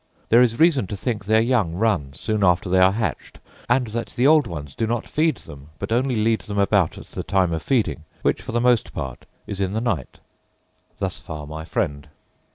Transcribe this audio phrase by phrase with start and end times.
[0.29, 3.37] There is reason to think their young run soon after they are hatched;
[3.69, 7.05] and that the old ones do not feed them, but only lead them about at
[7.09, 10.17] the time of feeding, which, for the most part, is in the night.'
[10.97, 12.07] Thus far my friend.